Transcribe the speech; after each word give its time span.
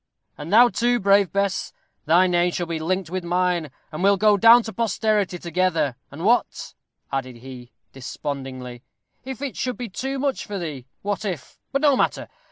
And 0.35 0.51
thou, 0.51 0.69
too, 0.69 0.99
brave 0.99 1.31
Bess! 1.31 1.73
thy 2.07 2.25
name 2.25 2.49
shall 2.51 2.65
be 2.65 2.79
linked 2.79 3.11
with 3.11 3.23
mine, 3.23 3.69
and 3.91 4.01
we'll 4.01 4.17
go 4.17 4.35
down 4.35 4.63
to 4.63 4.73
posterity 4.73 5.37
together; 5.37 5.95
and 6.09 6.25
what," 6.25 6.73
added 7.11 7.35
he, 7.35 7.71
despondingly, 7.93 8.81
"if 9.25 9.43
it 9.43 9.55
should 9.55 9.77
be 9.77 9.89
too 9.89 10.17
much 10.17 10.43
for 10.47 10.57
thee? 10.57 10.87
what 11.03 11.23
if 11.23 11.59
but 11.71 11.83
no 11.83 11.95
matter! 11.95 12.27